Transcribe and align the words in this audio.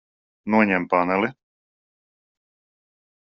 Noņem 0.53 0.87
paneli. 0.93 1.29